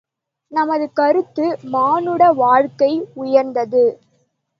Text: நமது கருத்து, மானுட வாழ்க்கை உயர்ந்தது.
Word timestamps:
நமது 0.51 0.93
கருத்து, 0.93 1.45
மானுட 1.65 2.31
வாழ்க்கை 2.33 2.89
உயர்ந்தது. 3.13 3.83